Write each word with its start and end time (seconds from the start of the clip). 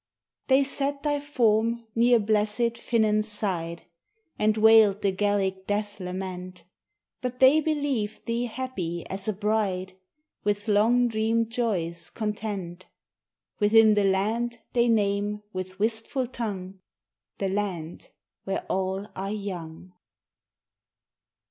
They 0.47 0.63
set 0.63 1.03
thy 1.03 1.19
form 1.19 1.85
near 1.93 2.17
blessed 2.17 2.75
Finnan's 2.75 3.27
side, 3.27 3.83
And 4.39 4.57
wailed 4.57 5.03
the 5.03 5.11
Gaelic 5.11 5.67
death 5.67 5.99
lament; 5.99 6.63
But 7.21 7.39
they 7.39 7.61
believed 7.61 8.25
thee 8.25 8.45
happy 8.45 9.05
as 9.11 9.27
a 9.27 9.33
bride 9.33 9.93
With 10.43 10.67
long 10.67 11.07
dreamed 11.07 11.51
joys 11.51 12.09
content 12.09 12.87
Within 13.59 13.93
the 13.93 14.05
land 14.05 14.57
they 14.73 14.89
name 14.89 15.43
with 15.53 15.77
wistful 15.77 16.25
tongue, 16.25 16.79
"The 17.37 17.49
land 17.49 18.09
where 18.43 18.63
all 18.69 19.05
are 19.15 19.31
young." 19.31 19.91